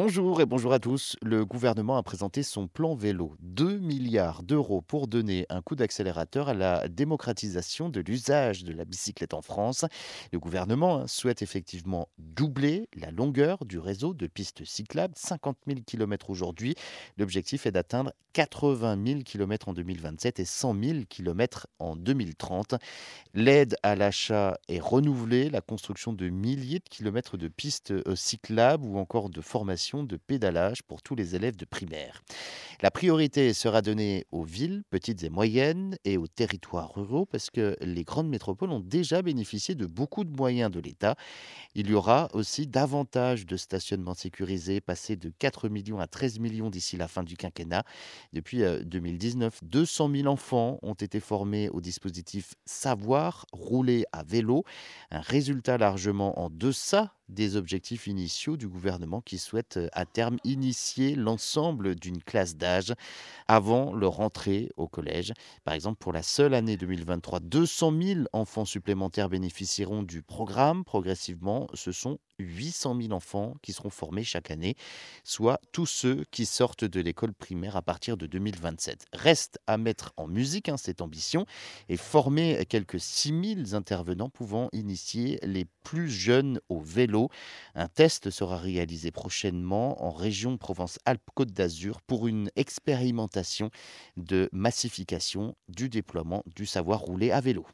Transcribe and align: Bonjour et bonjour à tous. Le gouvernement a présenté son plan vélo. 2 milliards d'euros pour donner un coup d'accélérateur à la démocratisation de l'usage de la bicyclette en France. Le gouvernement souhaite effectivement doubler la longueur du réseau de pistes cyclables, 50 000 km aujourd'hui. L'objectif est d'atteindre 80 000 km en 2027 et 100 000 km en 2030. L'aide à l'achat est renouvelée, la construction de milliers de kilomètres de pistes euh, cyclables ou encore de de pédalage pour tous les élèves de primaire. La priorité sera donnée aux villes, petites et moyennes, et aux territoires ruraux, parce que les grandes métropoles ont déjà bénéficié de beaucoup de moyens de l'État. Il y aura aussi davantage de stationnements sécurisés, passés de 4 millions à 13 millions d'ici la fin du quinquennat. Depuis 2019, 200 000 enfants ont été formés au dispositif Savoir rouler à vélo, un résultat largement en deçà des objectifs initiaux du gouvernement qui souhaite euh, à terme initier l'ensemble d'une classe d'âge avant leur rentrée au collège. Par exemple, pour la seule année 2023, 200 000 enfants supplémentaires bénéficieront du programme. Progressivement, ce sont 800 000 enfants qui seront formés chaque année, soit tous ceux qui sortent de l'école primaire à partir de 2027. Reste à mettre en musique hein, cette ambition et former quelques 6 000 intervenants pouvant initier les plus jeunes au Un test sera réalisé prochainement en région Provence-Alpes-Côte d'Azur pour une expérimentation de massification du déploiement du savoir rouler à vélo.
Bonjour 0.00 0.40
et 0.40 0.46
bonjour 0.46 0.72
à 0.72 0.78
tous. 0.78 1.16
Le 1.22 1.44
gouvernement 1.44 1.96
a 1.96 2.04
présenté 2.04 2.44
son 2.44 2.68
plan 2.68 2.94
vélo. 2.94 3.34
2 3.40 3.78
milliards 3.78 4.44
d'euros 4.44 4.80
pour 4.80 5.08
donner 5.08 5.44
un 5.48 5.60
coup 5.60 5.74
d'accélérateur 5.74 6.48
à 6.48 6.54
la 6.54 6.86
démocratisation 6.86 7.88
de 7.88 7.98
l'usage 7.98 8.62
de 8.62 8.72
la 8.72 8.84
bicyclette 8.84 9.34
en 9.34 9.42
France. 9.42 9.84
Le 10.32 10.38
gouvernement 10.38 11.08
souhaite 11.08 11.42
effectivement 11.42 12.06
doubler 12.16 12.88
la 12.94 13.10
longueur 13.10 13.64
du 13.64 13.80
réseau 13.80 14.14
de 14.14 14.28
pistes 14.28 14.64
cyclables, 14.64 15.14
50 15.16 15.56
000 15.66 15.80
km 15.84 16.30
aujourd'hui. 16.30 16.76
L'objectif 17.16 17.66
est 17.66 17.72
d'atteindre 17.72 18.12
80 18.34 19.04
000 19.04 19.20
km 19.24 19.68
en 19.68 19.72
2027 19.72 20.38
et 20.38 20.44
100 20.44 20.80
000 20.80 20.98
km 21.08 21.66
en 21.80 21.96
2030. 21.96 22.76
L'aide 23.34 23.76
à 23.82 23.96
l'achat 23.96 24.58
est 24.68 24.78
renouvelée, 24.78 25.50
la 25.50 25.60
construction 25.60 26.12
de 26.12 26.28
milliers 26.28 26.78
de 26.78 26.88
kilomètres 26.88 27.36
de 27.36 27.48
pistes 27.48 27.90
euh, 27.90 28.14
cyclables 28.14 28.84
ou 28.84 28.98
encore 28.98 29.28
de 29.28 29.40
de 29.94 30.16
pédalage 30.16 30.82
pour 30.82 31.02
tous 31.02 31.14
les 31.14 31.34
élèves 31.34 31.56
de 31.56 31.64
primaire. 31.64 32.22
La 32.80 32.90
priorité 32.90 33.52
sera 33.54 33.82
donnée 33.82 34.26
aux 34.30 34.44
villes, 34.44 34.82
petites 34.90 35.24
et 35.24 35.30
moyennes, 35.30 35.96
et 36.04 36.16
aux 36.16 36.26
territoires 36.28 36.94
ruraux, 36.94 37.26
parce 37.26 37.50
que 37.50 37.76
les 37.80 38.04
grandes 38.04 38.28
métropoles 38.28 38.70
ont 38.70 38.80
déjà 38.80 39.22
bénéficié 39.22 39.74
de 39.74 39.86
beaucoup 39.86 40.24
de 40.24 40.30
moyens 40.30 40.70
de 40.70 40.78
l'État. 40.78 41.16
Il 41.74 41.90
y 41.90 41.94
aura 41.94 42.28
aussi 42.34 42.66
davantage 42.66 43.46
de 43.46 43.56
stationnements 43.56 44.14
sécurisés, 44.14 44.80
passés 44.80 45.16
de 45.16 45.32
4 45.38 45.68
millions 45.68 45.98
à 45.98 46.06
13 46.06 46.38
millions 46.38 46.70
d'ici 46.70 46.96
la 46.96 47.08
fin 47.08 47.24
du 47.24 47.36
quinquennat. 47.36 47.84
Depuis 48.32 48.62
2019, 48.84 49.60
200 49.64 50.10
000 50.14 50.28
enfants 50.28 50.78
ont 50.82 50.94
été 50.94 51.18
formés 51.18 51.68
au 51.70 51.80
dispositif 51.80 52.54
Savoir 52.64 53.46
rouler 53.52 54.04
à 54.12 54.22
vélo, 54.22 54.64
un 55.10 55.20
résultat 55.20 55.78
largement 55.78 56.38
en 56.38 56.50
deçà 56.50 57.14
des 57.28 57.56
objectifs 57.56 58.06
initiaux 58.06 58.56
du 58.56 58.68
gouvernement 58.68 59.20
qui 59.20 59.38
souhaite 59.38 59.76
euh, 59.76 59.88
à 59.92 60.06
terme 60.06 60.38
initier 60.44 61.14
l'ensemble 61.14 61.94
d'une 61.94 62.22
classe 62.22 62.56
d'âge 62.56 62.94
avant 63.46 63.92
leur 63.94 64.12
rentrée 64.12 64.70
au 64.76 64.88
collège. 64.88 65.32
Par 65.64 65.74
exemple, 65.74 65.98
pour 65.98 66.12
la 66.12 66.22
seule 66.22 66.54
année 66.54 66.76
2023, 66.76 67.40
200 67.40 67.92
000 68.02 68.20
enfants 68.32 68.64
supplémentaires 68.64 69.28
bénéficieront 69.28 70.02
du 70.02 70.22
programme. 70.22 70.84
Progressivement, 70.84 71.66
ce 71.74 71.92
sont 71.92 72.18
800 72.38 72.96
000 73.00 73.12
enfants 73.12 73.54
qui 73.62 73.72
seront 73.72 73.90
formés 73.90 74.24
chaque 74.24 74.50
année, 74.50 74.76
soit 75.24 75.60
tous 75.72 75.86
ceux 75.86 76.24
qui 76.30 76.46
sortent 76.46 76.84
de 76.84 77.00
l'école 77.00 77.32
primaire 77.32 77.76
à 77.76 77.82
partir 77.82 78.16
de 78.16 78.26
2027. 78.26 79.06
Reste 79.12 79.58
à 79.66 79.78
mettre 79.78 80.12
en 80.16 80.26
musique 80.26 80.68
hein, 80.68 80.76
cette 80.76 81.00
ambition 81.00 81.46
et 81.88 81.96
former 81.96 82.64
quelques 82.66 83.00
6 83.00 83.56
000 83.64 83.74
intervenants 83.74 84.28
pouvant 84.28 84.68
initier 84.72 85.38
les 85.42 85.66
plus 85.82 86.08
jeunes 86.08 86.60
au 86.68 86.80
Un 87.74 87.88
test 87.88 88.30
sera 88.30 88.56
réalisé 88.56 89.10
prochainement 89.10 90.04
en 90.04 90.10
région 90.10 90.56
Provence-Alpes-Côte 90.56 91.52
d'Azur 91.52 92.00
pour 92.02 92.26
une 92.26 92.50
expérimentation 92.56 93.70
de 94.16 94.48
massification 94.52 95.54
du 95.68 95.88
déploiement 95.88 96.42
du 96.54 96.66
savoir 96.66 97.00
rouler 97.00 97.30
à 97.30 97.40
vélo. 97.40 97.66